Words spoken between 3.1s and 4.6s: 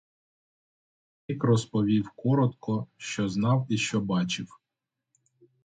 знав і що бачив.